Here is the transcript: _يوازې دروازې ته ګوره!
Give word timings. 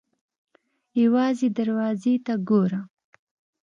_يوازې 1.01 1.47
دروازې 1.57 2.13
ته 2.25 2.33
ګوره! 2.49 2.81